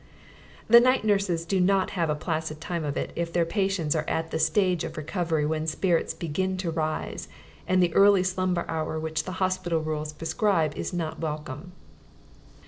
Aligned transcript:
The 0.67 0.79
night 0.79 1.05
nurses 1.05 1.45
do 1.45 1.59
not 1.61 1.91
have 1.91 2.09
a 2.09 2.15
placid 2.15 2.59
time 2.59 2.83
of 2.83 2.97
it 2.97 3.11
if 3.15 3.31
their 3.31 3.45
patients 3.45 3.93
are 3.95 4.09
at 4.09 4.31
the 4.31 4.39
stage 4.39 4.83
of 4.83 4.97
recovery 4.97 5.45
when 5.45 5.67
spirits 5.67 6.15
begin 6.15 6.57
to 6.57 6.71
rise 6.71 7.27
and 7.67 7.83
the 7.83 7.93
early 7.93 8.23
slumber 8.23 8.65
hour 8.67 8.99
which 8.99 9.25
the 9.25 9.33
hospital 9.33 9.81
rules 9.81 10.11
prescribe 10.11 10.73
is 10.75 10.91
not 10.91 11.19
welcome. 11.19 11.73